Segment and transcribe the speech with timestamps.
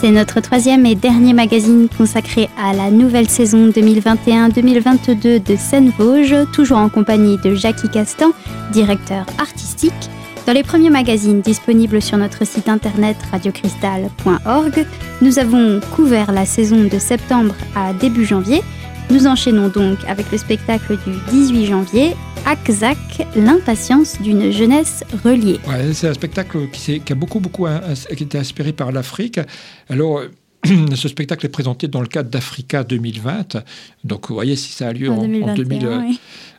[0.00, 6.78] C'est notre troisième et dernier magazine consacré à la nouvelle saison 2021-2022 de Seine-Vosges, toujours
[6.78, 8.32] en compagnie de Jackie Castan,
[8.72, 9.92] directeur artistique.
[10.46, 14.86] Dans les premiers magazines disponibles sur notre site internet radiocristal.org,
[15.20, 18.62] nous avons couvert la saison de septembre à début janvier.
[19.10, 22.16] Nous enchaînons donc avec le spectacle du 18 janvier
[22.46, 25.58] Akzak, l'impatience d'une jeunesse reliée.
[25.92, 29.40] c'est un spectacle qui, qui, a beaucoup, beaucoup qui été inspiré par l'Afrique.
[29.88, 30.22] Alors,
[30.94, 33.56] ce spectacle est présenté dans le cadre d'Africa 2020.
[34.04, 36.06] Donc, vous voyez si ça a lieu en, 2021,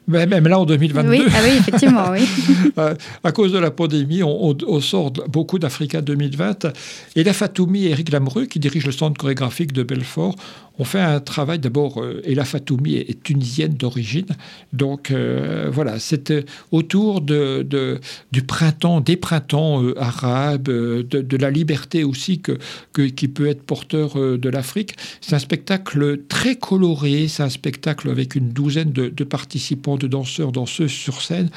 [0.07, 1.09] même là en 2022.
[1.09, 2.21] Oui, ah oui effectivement, oui.
[2.77, 6.67] Euh, à cause de la pandémie, on, sort beaucoup d'Africa 2020.
[7.15, 10.35] Et la Fatoumi et Eric Lamreux, qui dirigent le centre chorégraphique de Belfort,
[10.79, 11.59] ont fait un travail.
[11.59, 14.27] D'abord, euh, Ella Fatoumi est, tunisienne d'origine.
[14.71, 16.33] Donc euh, voilà, c'est
[16.71, 17.99] autour de,
[18.31, 22.57] du printemps, des printemps arabes, de, la liberté aussi que,
[22.93, 24.95] qui peut être porteur de l'Afrique.
[25.19, 30.07] C'est un spectacle très coloré, c'est un spectacle avec une douzaine de, de participants de
[30.07, 31.49] danseurs, danseuses sur scène.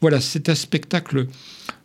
[0.00, 1.26] Voilà, c'est un spectacle.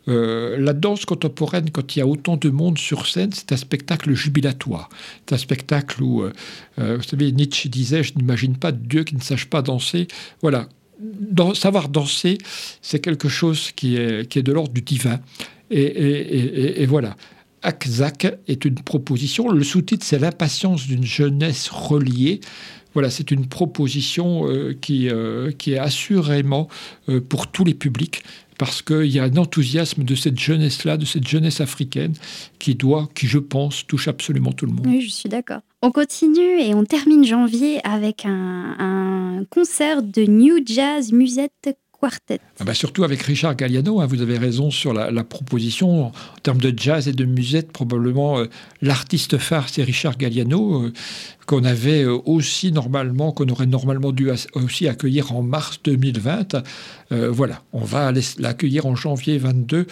[0.06, 3.56] Euh, la danse contemporaine, quand il y a autant de monde sur scène, c'est un
[3.56, 4.90] spectacle jubilatoire.
[5.26, 6.32] C'est un spectacle où, euh,
[6.78, 10.08] euh, vous savez, Nietzsche disait Je n'imagine pas Dieu qui ne sache pas danser.
[10.42, 10.68] Voilà.
[11.54, 12.38] savoir danser,
[12.82, 15.20] c'est quelque chose qui est, qui est de l'ordre du divin.
[15.70, 17.16] Et, et, et voilà.
[17.64, 19.50] Akzak est une proposition.
[19.50, 22.40] Le sous-titre, c'est L'impatience d'une jeunesse reliée.
[22.94, 26.68] Voilà, c'est une proposition euh, qui, euh, qui est assurément
[27.08, 28.22] euh, pour tous les publics
[28.56, 32.12] parce qu'il y a un enthousiasme de cette jeunesse-là, de cette jeunesse africaine,
[32.60, 34.86] qui doit, qui je pense, touche absolument tout le monde.
[34.86, 35.60] Oui, je suis d'accord.
[35.82, 41.76] On continue et on termine janvier avec un, un concert de New Jazz Musette
[42.60, 46.06] ah bah surtout avec Richard Galliano, hein, vous avez raison sur la, proposition.
[46.06, 48.46] En termes de jazz et de musette, probablement euh,
[48.82, 50.92] l'artiste phare, c'est Richard Galliano, euh,
[51.46, 56.62] qu'on avait euh, aussi normalement, qu'on aurait normalement dû aussi accueillir en mars 2020.
[57.10, 59.86] voilà, on va l'accueillir en janvier 22.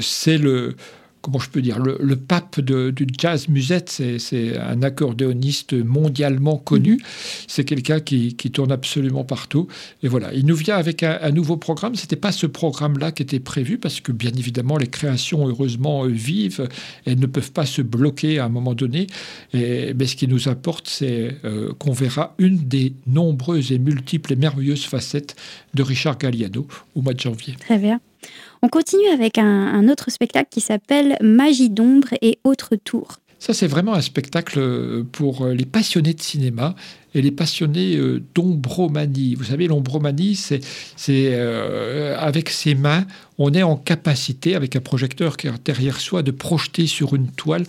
[0.00, 0.76] c'est le
[1.22, 7.00] comment je peux dire, le, pape du jazz musette, c'est un accordéoniste mondialement connu.
[7.46, 9.68] C'est quelqu'un qui, tourne absolument partout.
[10.02, 11.94] Et voilà, il nous vient avec un, nouveau programme.
[11.94, 16.68] C'était pas ce programme-là qui était prévu parce que bien évidemment les créations heureusement vivent,
[17.06, 19.06] elles ne peuvent pas se bloquer à un moment donné.
[19.54, 24.32] Et, mais ce qui nous importe, c'est euh, qu'on verra une des nombreuses et multiples
[24.32, 25.36] et merveilleuses facettes
[25.74, 27.54] de Richard Galliano au mois de janvier.
[27.60, 28.00] Très bien.
[28.64, 33.18] On continue avec un, autre spectacle qui s'appelle Magie d'ombre et autres tours.
[33.40, 36.76] Ça, c'est vraiment un spectacle euh, pour euh, les passionnés de cinéma
[37.12, 39.34] et les passionnés euh, d'ombromanie.
[39.34, 41.34] Vous savez, l'ombromanie, c'est
[42.16, 43.04] avec ses mains,
[43.38, 47.32] on est en capacité, avec un projecteur qui est derrière soi, de projeter sur une
[47.32, 47.64] toile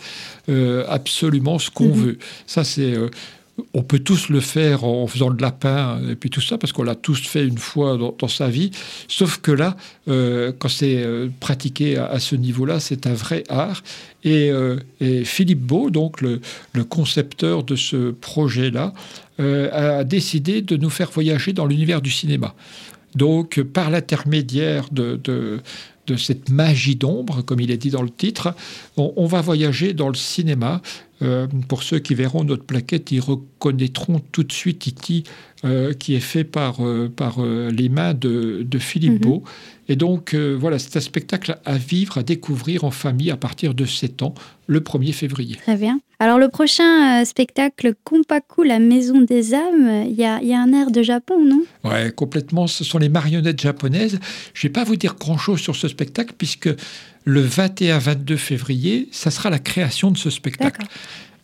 [0.87, 2.03] absolument ce qu'on mhm.
[2.03, 2.17] veut.
[2.45, 2.93] Ça, c'est
[3.73, 6.83] on peut tous le faire en faisant le lapin et puis tout ça, parce qu'on
[6.83, 8.71] l'a tous fait une fois dans, sa vie.
[9.07, 9.75] Sauf que là,
[10.07, 13.83] euh, quand c'est euh, pratiqué à, ce niveau-là, c'est un vrai art.
[14.23, 14.77] Et, euh,
[15.23, 16.39] Philippe Beau, donc le,
[16.89, 18.93] concepteur de ce projet-là,
[19.39, 22.53] a décidé de nous faire voyager dans l'univers du cinéma.
[23.15, 25.19] Donc, par l'intermédiaire de,
[26.07, 28.53] de cette magie d'ombre, comme il est dit dans le titre,
[28.97, 30.81] on, va voyager dans le cinéma.
[31.23, 33.21] Euh, pour ceux qui verront notre plaquette, ils
[33.63, 35.23] reconnaîtront tout de suite Iti,
[35.63, 39.19] euh, qui est fait par, euh, par les mains de, Philippe mhm.
[39.19, 39.43] Beau.
[39.89, 43.85] Et donc, voilà, c'est un spectacle à vivre, à découvrir en famille à partir de
[43.85, 44.33] 7 ans,
[44.67, 45.57] le 1er février.
[45.57, 45.99] Très bien.
[46.19, 50.71] Alors, le prochain spectacle, Kompaku, la maison des âmes, il y a, y a, un
[50.71, 51.63] air de Japon, non?
[51.83, 52.67] Ouais, complètement.
[52.67, 54.19] Ce sont les marionnettes japonaises.
[54.53, 56.69] Je ne vais pas vous dire grand-chose sur ce spectacle, puisque
[57.25, 60.85] le 21-22 février, ça sera la création de ce spectacle.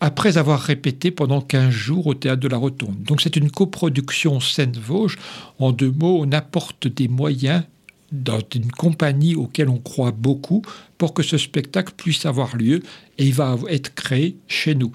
[0.01, 3.03] Après avoir répété pendant 15 jours au théâtre de la Rotonde.
[3.03, 5.17] Donc c'est une coproduction Seine-Vosges.
[5.59, 7.63] En deux mots, on apporte des moyens
[8.11, 10.63] dans une compagnie auquel on croit beaucoup
[10.99, 12.83] pour que ce spectacle puisse avoir lieu
[13.19, 14.91] et il va être créé chez nous.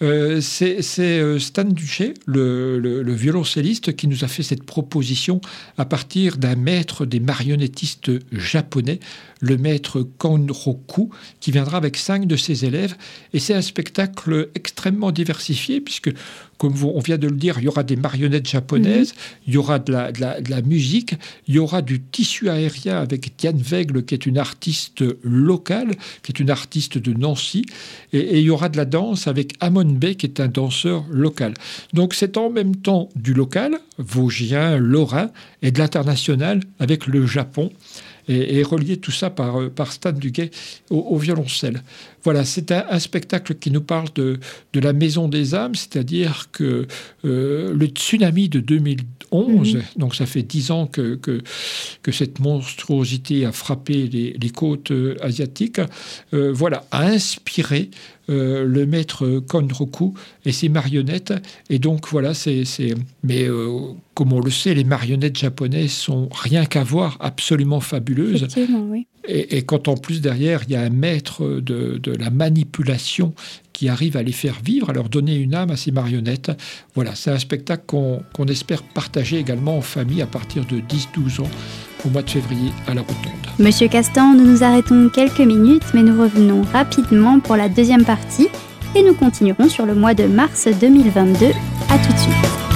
[0.00, 5.40] Euh, c'est euh, Stan Duché, le, violoncelliste, qui nous a fait cette proposition
[5.76, 8.98] à partir d'un maître des marionnettistes japonais,
[9.40, 11.10] le maître Kanroku,
[11.40, 12.96] qui viendra avec cinq de ses élèves.
[13.34, 16.10] Et c'est un spectacle extrêmement diversifié, puisque,
[16.56, 19.20] comme on vient de le dire, il y aura des marionnettes japonaises, mhm.
[19.48, 21.14] il y aura de la, de, la, musique,
[21.46, 25.04] il y aura du tissu aérien avec Diane Veigle, qui est une artiste
[25.46, 27.64] locale, qui est une artiste de Nancy,
[28.12, 31.54] et, il y aura de la danse avec Amon Bey, qui est un danseur local.
[31.92, 35.30] Donc c'est en même temps du local, vosgien, lorrain,
[35.62, 37.70] et de l'international avec le Japon.
[38.28, 40.50] et, relier tout ça par, par Stan Duguay
[40.90, 41.82] au, violoncelle.
[42.26, 44.38] Voilà, c'est un, spectacle qui nous parle de,
[44.72, 46.86] de la Maison des âmes, c'est-à-dire que
[47.22, 49.82] le tsunami de 2011, mhm.
[49.96, 51.40] donc ça fait dix ans que, que,
[52.02, 54.92] que, cette monstruosité a frappé les, les côtes
[55.22, 55.80] asiatiques,
[56.32, 57.90] voilà, a inspiré
[58.28, 60.14] euh, le maître Konroku
[60.44, 61.32] et ses marionnettes.
[61.70, 62.64] Et donc voilà, c'est.
[63.22, 63.78] Mais euh,
[64.14, 68.48] comme on le sait, les marionnettes japonaises sont rien qu'à voir, absolument fabuleuses.
[69.28, 73.34] Et, quand en plus derrière, il y a un maître de, la manipulation
[73.72, 76.50] qui arrive à les faire vivre, à leur donner une âme à ces marionnettes.
[76.94, 81.50] Voilà, c'est un spectacle qu'on espère partager également en famille à partir de 10-12 ans
[82.04, 83.32] au mois de février à la Rotonde.
[83.58, 88.48] Monsieur Castan, nous nous arrêtons quelques minutes, mais nous revenons rapidement pour la deuxième partie
[88.94, 91.46] et nous continuerons sur le mois de mars 2022.
[91.88, 92.75] À tout de suite.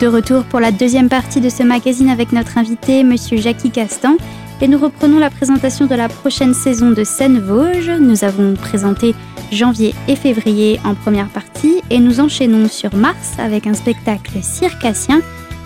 [0.00, 4.16] De retour pour la deuxième partie de ce magazine avec notre invité, Monsieur Jackie Castan,
[4.62, 7.90] et nous reprenons la présentation de la prochaine saison de Seine-Vosges.
[8.00, 9.14] Nous avons présenté
[9.52, 15.20] janvier et février en première partie et nous enchaînons sur mars avec un spectacle circassien,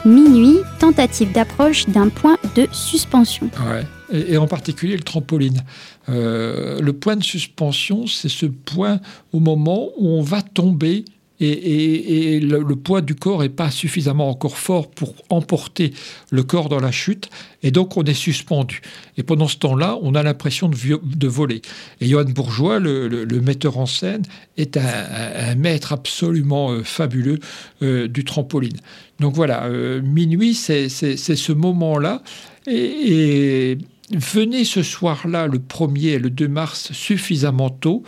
[0.04, 3.48] Minuit, tentative d'approche d'un point de suspension.
[3.70, 3.86] Ouais.
[4.12, 5.62] Et, en particulier le trampoline.
[6.08, 8.98] Euh, le point de suspension, c'est ce point
[9.32, 11.04] au moment où on va tomber
[11.40, 15.92] et, le, poids du corps n'est pas suffisamment encore fort pour emporter
[16.30, 17.28] le corps dans la chute,
[17.62, 18.82] et donc on est suspendu.
[19.16, 21.62] Et pendant ce temps-là, on a l'impression de, voler.
[22.00, 24.22] Et Johan Bourgeois, le, metteur en scène,
[24.56, 27.38] est un, maître absolument euh, fabuleux
[27.82, 28.76] euh, du trampoline.
[29.20, 32.22] Donc voilà, euh, minuit, c'est ce moment-là.
[32.66, 33.78] et
[34.10, 38.02] venez ce soir-là, le 1er et le 2 mars, suffisamment tôt,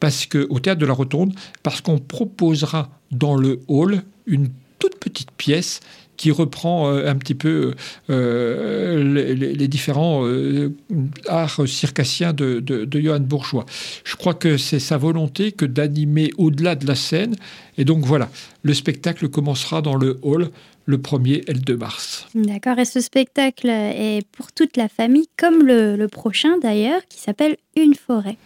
[0.00, 4.48] parce que, au théâtre de la Rotonde, parce qu'on proposera dans le hall une
[4.78, 5.80] toute petite pièce
[6.20, 7.72] qui reprend euh, un petit peu
[8.10, 10.74] euh, les, différents euh,
[11.26, 13.64] arts circassiens de, de, Johann Bourgeois.
[14.04, 17.36] Je crois que c'est sa volonté que d'animer au-delà de la scène.
[17.78, 18.28] Et donc voilà,
[18.62, 20.50] le spectacle commencera dans le hall
[20.84, 22.26] le 1er et le 2 mars.
[22.34, 27.56] D'accord, et ce spectacle est pour toute la famille, comme le prochain d'ailleurs, qui s'appelle
[27.76, 28.36] Une forêt.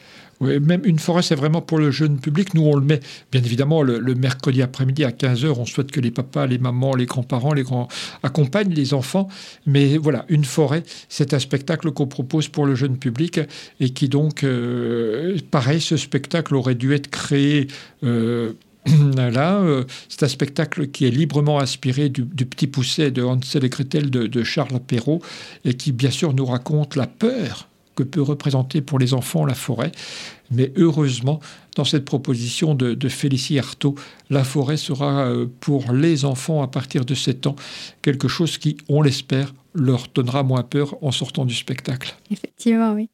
[0.45, 2.55] Même une forêt, c'est vraiment pour le jeune public.
[2.55, 3.01] Nous, on le met,
[3.33, 5.55] bien évidemment, le, mercredi après-midi à 15h.
[5.59, 7.89] On souhaite que les papas, les mamans, les grands-parents, les grands
[8.23, 9.29] accompagnent les enfants.
[9.67, 13.41] Mais voilà, une forêt, c'est un spectacle qu'on propose pour le jeune public
[13.81, 17.69] et qui donc, euh, pareil, ce spectacle aurait dû être créé.
[18.03, 18.53] Euh,
[19.17, 23.71] là, euh, c'est un spectacle qui est librement inspiré du, Petit Pousset de Hansel et
[23.71, 25.23] Gretel de Charles Perrault
[25.65, 29.55] et qui, bien sûr, nous raconte la peur que peut représenter pour les enfants la
[29.55, 29.93] forêt.
[30.51, 31.41] Mais heureusement,
[31.77, 33.95] dans cette proposition de, Félicie Artaud,
[34.31, 37.57] la forêt sera euh, pour les enfants à partir de 7 ans
[38.03, 42.15] quelque chose qui, on l'espère, leur donnera moins peur en sortant du spectacle.
[42.31, 43.09] Effectivement, oui.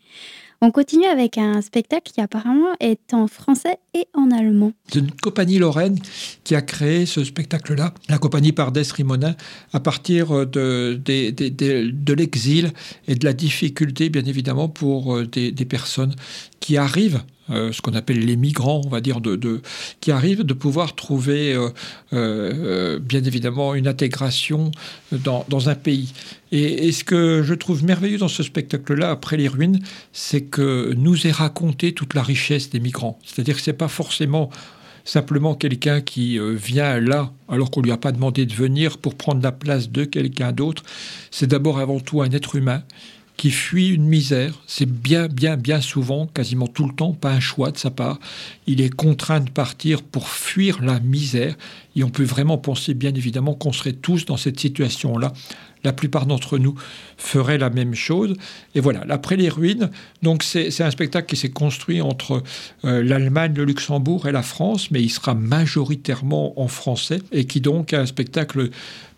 [0.63, 4.73] On continue avec un spectacle qui apparemment est en français et en allemand.
[4.93, 5.99] C'est une compagnie lorraine
[6.45, 9.37] qui a créé ce spectacle-là, la compagnie Pardès Rimonin,
[9.73, 12.73] à partir de, de, l'exil
[13.09, 16.15] et de la difficulté, bien évidemment, pour euh, des, personnes
[16.61, 19.21] qui arrivent euh, ce qu'on appelle les migrants, on va dire,
[20.01, 21.59] qui arrivent de pouvoir trouver,
[22.13, 24.71] euh, bien évidemment, une intégration
[25.13, 26.13] dans, un pays.
[26.53, 29.81] Et, ce que je trouve merveilleux dans ce spectacle-là, après les ruines,
[30.13, 33.19] c'est que nous est raconté toute la richesse des migrants.
[33.25, 34.51] C'est-à-dire que c'est pas forcément
[35.05, 39.15] simplement quelqu'un qui euh, vient là alors qu'on lui a pas demandé de venir pour
[39.15, 40.83] prendre la place de quelqu'un d'autre.
[41.31, 42.83] C'est d'abord avant tout un être humain
[43.41, 44.53] qui fuit une misère.
[44.67, 48.21] C'est bien, bien, bien souvent, quasiment tout le temps, pas un choix de sa part.
[48.67, 51.57] Il est contraint de partir pour fuir la misère.
[51.97, 55.33] Et on peut vraiment penser, bien évidemment, qu'on serait tous dans cette situation-là.
[55.85, 56.75] La plupart d'entre nous
[57.17, 58.37] feraient la même chose.
[58.75, 62.43] Et voilà, après les ruines, donc c'est un spectacle qui s'est construit entre
[62.85, 67.63] euh, l'Allemagne, le Luxembourg et la France, mais il sera majoritairement en français et qui
[67.63, 68.69] donc est un spectacle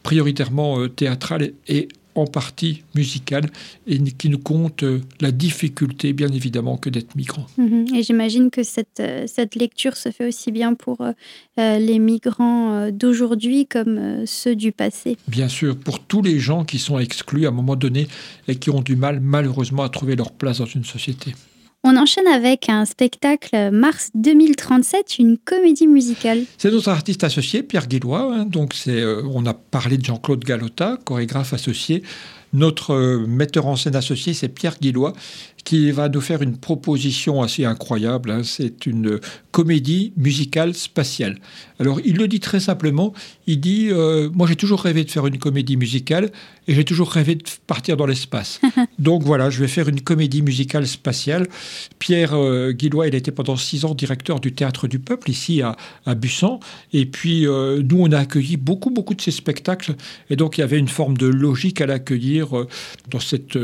[0.04, 3.50] prioritairement euh, théâtral et en partie musicale
[3.86, 7.46] et qui nous compte euh, la difficulté, bien évidemment, que d'être migrant.
[7.56, 7.86] Mhm.
[7.94, 12.90] Et j'imagine que cette, euh, cette lecture se fait aussi bien pour euh, les migrants
[12.90, 15.16] d'aujourd'hui comme ceux du passé.
[15.28, 18.08] Bien sûr, pour tous les gens qui sont exclus à un moment donné
[18.48, 21.34] et qui ont du mal, malheureusement, à trouver leur place dans une société.
[21.84, 26.44] On enchaîne avec un spectacle Mars 2037, une comédie musicale.
[26.56, 28.32] C'est notre artiste associé, Pierre Guillois.
[28.32, 28.44] Hein.
[29.02, 32.04] euh, on a parlé de Jean-Claude Galota, chorégraphe associé.
[32.52, 32.94] Notre
[33.26, 35.12] metteur en scène associé, c'est Pierre Guillois,
[35.64, 38.30] qui va nous faire une proposition assez incroyable.
[38.30, 38.42] Hein.
[38.44, 39.20] C'est une
[39.52, 41.38] comédie musicale spatiale.
[41.78, 43.12] Alors, il le dit très simplement.
[43.46, 46.30] Il dit euh, Moi, j'ai toujours rêvé de faire une comédie musicale
[46.68, 48.60] et j'ai toujours rêvé de partir dans l'espace.
[48.98, 51.48] Donc voilà, je vais faire une comédie musicale spatiale.
[51.98, 55.60] Pierre euh, Guillois, il a été pendant six ans directeur du Théâtre du Peuple ici
[55.60, 55.76] à,
[56.06, 56.60] à Bussan.
[56.92, 59.96] Et puis, euh, nous, on a accueilli beaucoup, beaucoup de ces spectacles.
[60.30, 62.48] Et donc, il y avait une forme de logique à l'accueillir
[63.10, 63.58] dans cet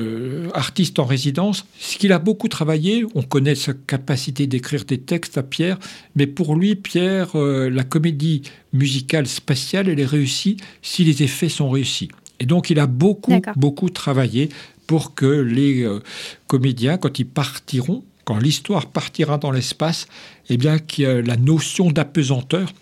[0.55, 5.38] artiste en résidence ce qu'il a beaucoup travaillé, on connaît sa capacité d'écrire des textes
[5.38, 5.78] à Pierre,
[6.16, 8.42] mais pour lui, Pierre, euh, la comédie
[8.73, 12.11] musicale spatiale, elle est réussie si les effets sont réussis.
[12.40, 14.50] Et donc, il a beaucoup, beaucoup travaillé
[14.87, 16.00] pour que les euh,
[16.47, 20.07] comédiens, quand ils partiront, quand l'histoire partira dans l'espace,
[20.50, 22.73] eh bien, que la notion d'apesanteur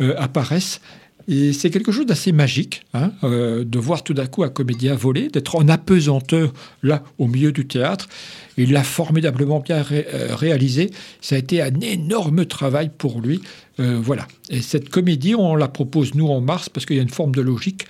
[0.00, 0.80] euh, apparaisse
[1.28, 4.94] et c'est quelque chose d'assez magique hein, euh, de voir tout d'un coup un comédien
[4.94, 8.08] voler, d'être en apesanteur là au milieu du théâtre.
[8.56, 10.90] Il l'a formidablement bien euh, réalisé.
[11.20, 13.42] Ça a été un énorme travail pour lui.
[13.78, 14.26] Euh, voilà.
[14.48, 17.34] Et cette comédie, on la propose nous en mars parce qu'il y a une forme
[17.34, 17.84] de logique.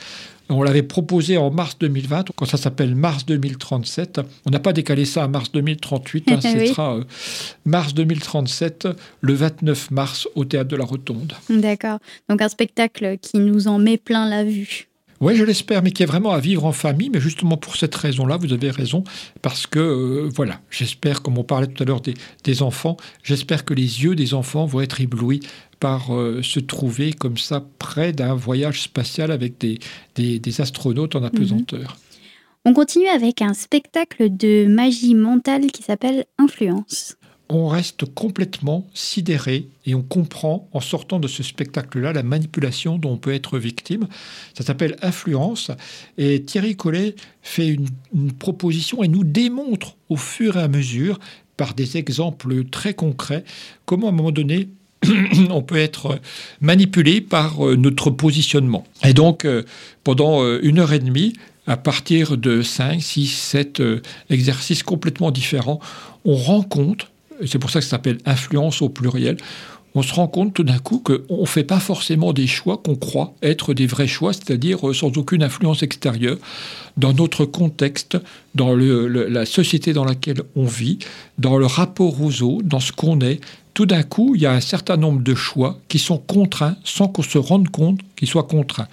[0.51, 4.21] On l'avait proposé en mars 2020, quand ça s'appelle mars 2037.
[4.47, 7.05] On n'a pas décalé ça à mars 2038, hein, ce sera euh,
[7.65, 8.89] mars 2037,
[9.21, 11.35] le 29 mars, au Théâtre de la Rotonde.
[11.51, 11.99] D'accord.
[12.29, 14.89] Donc un spectacle qui nous en met plein la vue.
[15.21, 17.11] Oui, je l'espère, mais qui est vraiment à vivre en famille.
[17.11, 19.03] Mais justement pour cette raison-là, vous avez raison,
[19.43, 22.15] parce que euh, voilà, j'espère, comme on parlait tout à l'heure des,
[22.45, 25.41] des, enfants, j'espère que les yeux des enfants vont être éblouis
[25.81, 29.79] par euh, se trouver comme ça près d'un voyage spatial avec des,
[30.15, 31.81] des, astronautes en apesanteur.
[31.81, 31.97] Mhm.
[32.65, 37.17] On continue avec un spectacle de magie mentale qui s'appelle Influence
[37.49, 43.13] on reste complètement sidéré et on comprend en sortant de ce spectacle-là la manipulation dont
[43.13, 44.07] on peut être victime.
[44.55, 45.71] Ça s'appelle Influence
[46.19, 47.89] et Thierry Collet fait une,
[48.39, 51.19] proposition et nous démontre au fur et à mesure
[51.57, 53.45] par des exemples très concrets
[53.85, 54.69] comment à un moment donné
[55.51, 56.19] on peut être
[56.61, 58.85] manipulé par euh, notre positionnement.
[59.05, 59.63] Et donc, euh,
[60.05, 61.35] pendant euh, une heure et demie,
[61.67, 63.83] à partir de 5, 6, 7
[64.31, 65.81] exercices complètement différents,
[66.25, 67.09] on rend compte
[67.47, 69.37] c'est pour ça que ça s'appelle influence au pluriel,
[69.95, 72.95] on se rend compte tout d'un coup qu'on ne fait pas forcément des choix qu'on
[72.95, 76.37] croit être des vrais choix, c'est-à-dire sans aucune influence extérieure,
[76.97, 78.19] dans notre contexte,
[78.55, 80.99] dans la société dans laquelle on vit,
[81.39, 83.41] dans le rapport aux autres, dans ce qu'on est.
[83.79, 87.07] Tout d'un coup, il y a un certain nombre de choix qui sont contraints sans
[87.07, 88.89] qu'on se rende compte qu'ils soient contraints.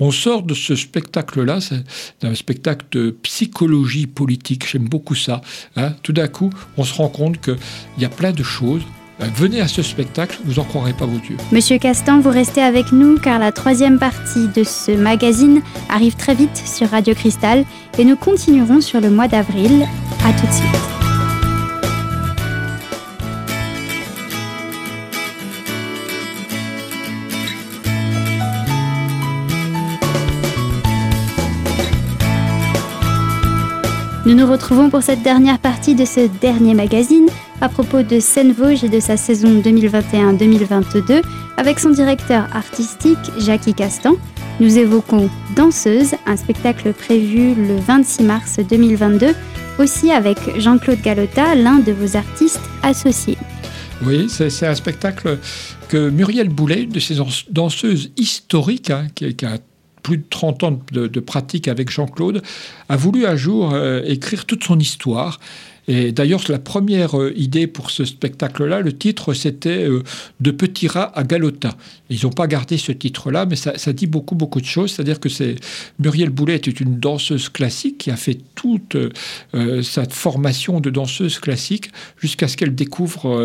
[0.00, 1.82] On sort de ce spectacle-là, c'est
[2.22, 5.40] un spectacle de psychologie politique, j'aime beaucoup ça.
[5.76, 5.94] Hein.
[6.02, 7.56] Tout d'un coup, on se rend compte qu'il
[7.96, 8.82] y a plein de choses.
[9.18, 11.38] Ben, venez à ce spectacle, vous n'en croirez pas vos yeux.
[11.50, 16.34] Monsieur Castan, vous restez avec nous car la troisième partie de ce magazine arrive très
[16.34, 17.64] vite sur Radio Cristal
[17.96, 19.86] et nous continuerons sur le mois d'avril.
[20.22, 20.97] À tout de suite.
[34.28, 37.28] Nous nous retrouvons pour cette dernière partie de ce dernier magazine
[37.62, 41.22] à propos de Seine-Vosges et de sa saison 2021-2022
[41.56, 44.16] avec son directeur artistique Jackie Castan.
[44.60, 49.28] Nous évoquons Danseuse, un spectacle prévu le 26 mars 2022,
[49.78, 53.38] aussi avec Jean-Claude Galota, l'un de vos artistes associés.
[54.04, 55.38] Oui, c'est un spectacle
[55.88, 57.16] que Muriel Boulet, une de ces
[57.48, 59.46] danseuses historiques, hein, qui, qui,
[60.08, 62.42] plus de 30 ans de, pratique avec Jean-Claude,
[62.88, 65.38] a voulu un jour euh, écrire toute son histoire
[65.88, 70.02] et d'ailleurs, la première euh, idée pour ce spectacle-là, le titre, c'était euh,
[70.38, 71.76] De petits rats à Galota.
[72.10, 74.92] Ils n'ont pas gardé ce titre-là, mais ça, dit beaucoup, beaucoup de choses.
[74.92, 75.56] C'est-à-dire que c'est
[75.98, 81.38] Muriel Boulet était une danseuse classique qui a fait toute euh, sa formation de danseuse
[81.38, 83.38] classique jusqu'à ce qu'elle découvre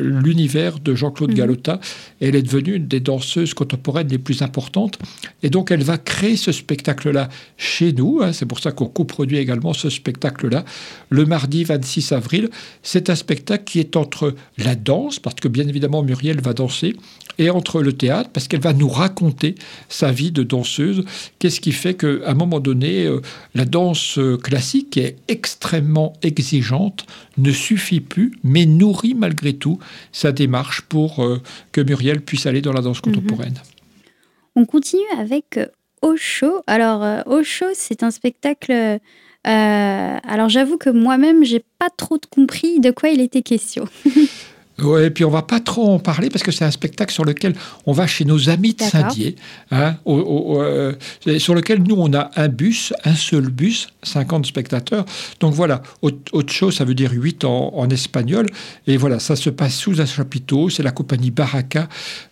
[0.00, 1.34] l'univers de Jean-Claude mmh.
[1.34, 1.80] Galota.
[2.20, 4.98] Et elle est devenue une des danseuses contemporaines les plus importantes.
[5.42, 8.20] Et donc, elle va créer ce spectacle-là chez nous.
[8.22, 8.32] Hein.
[8.32, 10.64] c'est pour ça qu'on coproduit également ce spectacle-là
[11.10, 12.50] le mardi 26 6 avril.
[12.82, 16.96] C'est un spectacle qui est entre la danse, parce que bien évidemment Muriel va danser,
[17.38, 19.54] et entre le théâtre, parce qu'elle va nous raconter
[19.88, 21.04] sa vie de danseuse.
[21.38, 23.20] Qu'est-ce qui fait qu'à un moment donné, euh,
[23.54, 27.06] la danse classique, qui est extrêmement exigeante,
[27.38, 29.78] ne suffit plus, mais nourrit malgré tout
[30.12, 31.40] sa démarche pour euh,
[31.72, 33.14] que Muriel puisse aller dans la danse mhm.
[33.14, 33.54] contemporaine.
[34.56, 35.58] On continue avec
[36.02, 36.62] Osho.
[36.66, 38.98] Alors, Osho, c'est un spectacle euh,
[39.44, 43.86] alors j'avoue que moi-même, j'ai pas trop compris de quoi il était question.
[44.78, 47.24] Oui, et puis on va pas trop en parler parce que c'est un spectacle sur
[47.24, 47.54] lequel
[47.86, 49.36] on va chez nos amis de Saint-Dié,
[49.70, 50.94] hein, euh,
[51.38, 55.04] sur lequel nous on a un bus, un seul bus, 50 spectateurs.
[55.38, 58.46] Donc voilà, autre chose, ça veut dire 8 en, espagnol.
[58.86, 61.88] Et voilà, ça se passe sous un chapiteau, c'est la compagnie Baraka.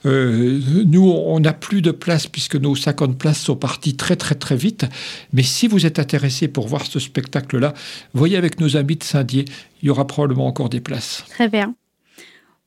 [0.06, 4.34] Euh, nous, on n'a plus de place puisque nos 50 places sont parties très très
[4.34, 4.86] très vite.
[5.32, 7.74] Mais si vous êtes intéressé pour voir ce spectacle-là,
[8.14, 9.44] voyez avec nos amis de Saint-Dié,
[9.82, 11.24] il y aura probablement encore des places.
[11.28, 11.74] Très bien.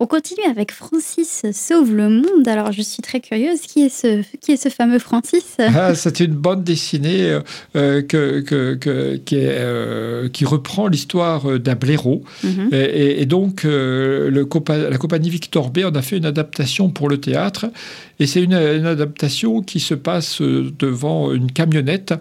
[0.02, 2.46] On continue avec Francis sauve le monde.
[2.48, 3.62] Alors, je suis très curieuse.
[3.62, 5.56] Qui est ce, qui est ce fameux Francis?
[5.58, 7.40] Ah, C'est une bande dessinée euh,
[7.78, 12.26] euh, que, que, qui, est, euh, qui, reprend l'histoire d'un blaireau.
[12.44, 12.70] Mhm.
[12.74, 14.30] et, donc, le,
[14.68, 17.68] la compagnie Victor B en a fait une adaptation pour le théâtre.
[18.20, 22.14] Et c'est une, adaptation qui se passe devant une camionnette.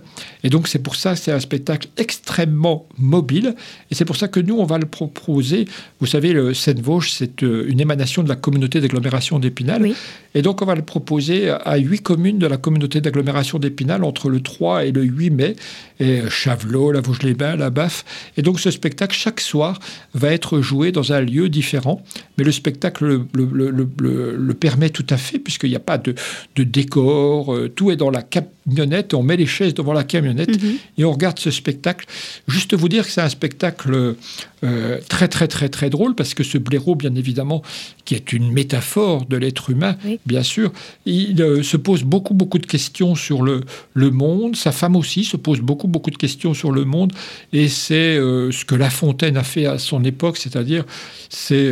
[0.44, 3.54] Et donc, c'est pour ça que c'est un spectacle extrêmement mobile.
[3.90, 5.66] Et c'est pour ça que nous, on va le proposer.
[5.98, 9.92] Vous savez, le Seine-Vosges, c'est une émanation de la communauté d'agglomération d'Épinal.
[10.34, 14.28] Et donc, on va le proposer à huit communes de la communauté d'agglomération d'Épinal entre
[14.28, 15.56] le 3 et le 8 mai.
[16.00, 18.04] Et Chavelot, la Vosges-les-Bains, la Baffe.
[18.36, 19.78] Et donc, ce spectacle, chaque soir,
[20.14, 22.02] va être joué dans un lieu différent.
[22.38, 26.14] Mais le spectacle le, le, le permet tout à fait, puisqu'il y a pas de,
[26.56, 30.76] décor, euh, tout est dans la camionnette, on met les chaises devant la camionnette mhm.
[30.98, 32.06] et on regarde ce spectacle.
[32.48, 34.16] Juste vous dire que c'est un spectacle
[34.64, 37.62] euh, très très très très drôle parce que ce blaireau, bien évidemment,
[38.04, 40.72] qui est une métaphore de l'être humain, bien sûr,
[41.04, 43.62] il euh, se pose beaucoup beaucoup de questions sur le,
[43.92, 44.56] le monde.
[44.56, 47.12] Sa femme aussi se pose beaucoup beaucoup de questions sur le monde
[47.52, 50.84] et c'est ce que La Fontaine a fait à son époque, c'est-à-dire
[51.28, 51.70] c'est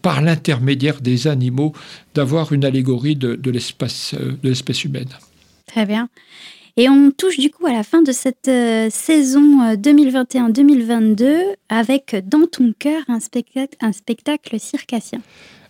[0.00, 1.72] par l'intermédiaire des animaux
[2.14, 5.08] d'avoir une allégorie de, de l'espace humaine.
[5.66, 6.08] Très bien.
[6.76, 12.16] Et on touche du coup à la fin de cette euh, saison 2021-2022 euh, avec
[12.26, 13.18] Dans ton cœur un
[13.80, 15.20] un spectacle circassien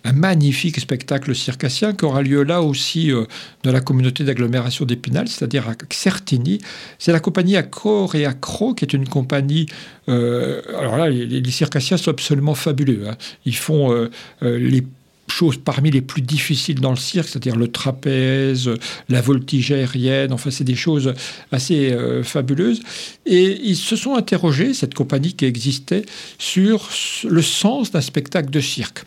[0.05, 3.25] un magnifique spectacle circassien qui aura lieu là aussi euh,
[3.63, 6.59] dans la communauté d'agglomération d'Épinal, c'est-à-dire à Certigny.
[6.99, 9.67] C'est la compagnie Accor et Accro, qui est une compagnie.
[10.09, 13.09] alors là, les, circassiens sont absolument fabuleux.
[13.09, 13.17] Hein.
[13.45, 14.09] Ils font
[14.41, 14.85] les
[15.33, 18.71] choses parmi les plus difficiles dans le cirque, c'est-à-dire le trapèze,
[19.09, 21.15] la voltige aérienne, enfin c'est des choses
[21.51, 22.83] assez euh, fabuleuses.
[23.27, 26.05] Et ils se sont interrogés, cette compagnie qui existait,
[26.39, 26.89] sur
[27.25, 29.05] le sens d'un spectacle de cirque.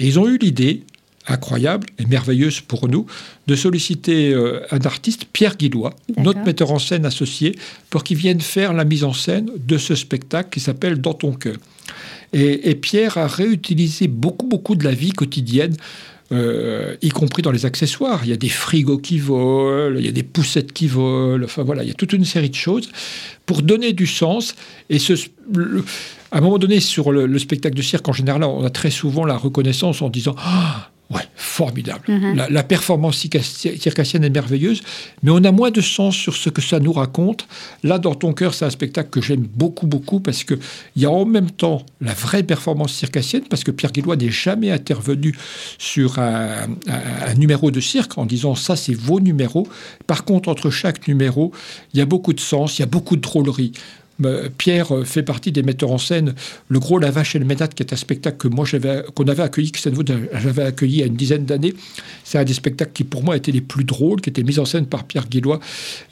[0.00, 0.82] Et ils ont eu l'idée,
[1.26, 3.06] incroyable et merveilleuse pour nous,
[3.46, 7.54] de solliciter euh, un artiste, Pierre Guillois, notre metteur en scène associé,
[7.90, 11.32] pour qu'il vienne faire la mise en scène de ce spectacle qui s'appelle Dans ton
[11.32, 11.56] cœur.
[12.32, 15.74] Et, Pierre a réutilisé beaucoup, beaucoup de la vie quotidienne.
[16.30, 18.20] Euh, y compris dans les accessoires.
[18.24, 21.62] Il y a des frigos qui volent, il y a des poussettes qui volent, enfin
[21.62, 22.90] voilà, il y a toute une série de choses
[23.46, 24.54] pour donner du sens.
[24.90, 25.14] Et ce,
[26.30, 29.24] à un moment donné, sur le, spectacle de cirque, en général, on a très souvent
[29.24, 32.02] la reconnaissance en disant ah, Ouais, formidable.
[32.06, 32.44] Mhm.
[32.50, 34.82] la, performance circassienne est merveilleuse,
[35.22, 37.48] mais on a moins de sens sur ce que ça nous raconte.
[37.82, 40.58] Là, dans ton cœur, c'est un spectacle que j'aime beaucoup, beaucoup, parce qu'il
[40.96, 44.70] y a en même temps la vraie performance circassienne, parce que Pierre Guillois n'est jamais
[44.70, 45.34] intervenu
[45.78, 46.66] sur un,
[47.38, 49.66] numéro de cirque en disant ça, c'est vos numéros.
[50.06, 51.52] Par contre, entre chaque numéro,
[51.94, 53.72] il y a beaucoup de sens, il y a beaucoup de drôlerie.
[54.56, 56.34] Pierre euh, fait partie des metteurs en scène.
[56.68, 59.24] Le Gros La Vache et le Ménat, qui est un spectacle que moi j'avais, qu'on
[59.24, 61.74] avait accueilli, que j'avais accueilli il y a une dizaine d'années.
[62.24, 64.64] C'est un des spectacles qui pour moi étaient les plus drôles, qui étaient mis en
[64.64, 65.60] scène par Pierre Guillois.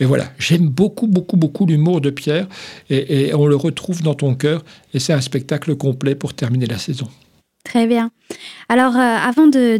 [0.01, 2.47] Et voilà, j'aime beaucoup, beaucoup, beaucoup l'humour de Pierre
[2.91, 4.65] et on le retrouve dans ton cœur.
[4.95, 7.09] Et c'est un spectacle complet pour terminer la saison.
[7.65, 8.11] Très bien.
[8.69, 9.79] Alors, euh, avant de,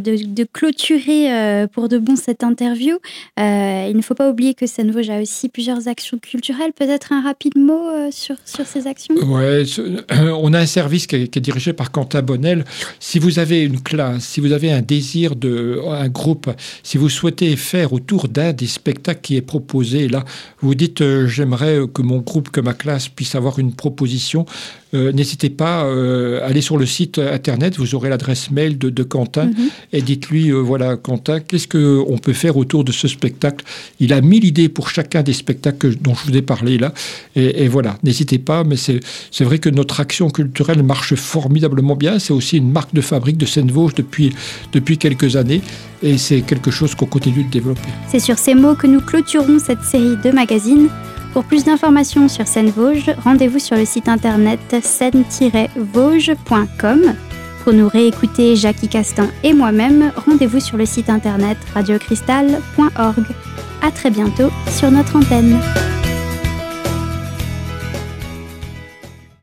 [0.53, 2.97] clôturer euh, pour de bon cette interview,
[3.39, 6.71] euh, il ne faut pas oublier que Seine-Vosges a aussi plusieurs actions culturelles.
[6.73, 9.15] Peut-être un rapide mot sur, sur ces actions?
[9.23, 9.75] Oui,
[10.11, 12.65] on a un service qui est, dirigé par Quentin Bonnel.
[12.99, 16.49] Si vous avez une classe, si vous avez un désir de un groupe,
[16.83, 20.23] si vous souhaitez faire autour d'un des spectacles qui est proposé, là,
[20.61, 24.45] vous dites j'aimerais que mon groupe, que ma classe puisse avoir une proposition,
[24.93, 29.69] n'hésitez pas à aller sur le site internet vous aurez l'adresse mail de, Quentin mhm.
[29.93, 33.63] et dites-lui, euh, voilà, Quentin, qu'est-ce qu'on peut faire autour de ce spectacle?
[33.99, 36.93] Il a mille idées pour chacun des spectacles dont je vous ai parlé là.
[37.35, 42.19] Et, voilà, n'hésitez pas, mais c'est vrai que notre action culturelle marche formidablement bien.
[42.19, 44.33] C'est aussi une marque de fabrique de Seine-Vosges depuis,
[44.73, 45.61] depuis quelques années
[46.03, 47.87] et c'est quelque chose qu'on continue de développer.
[48.07, 50.89] C'est sur ces mots que nous clôturons cette série de magazines.
[51.33, 57.15] Pour plus d'informations sur Seine-Vosges, rendez-vous sur le site internet seine-vosges.com.
[57.67, 63.25] Pour nous réécouter, Jackie Castan et moi-même, rendez-vous sur le site internet radiocristal.org.
[63.81, 65.59] À très bientôt sur notre antenne.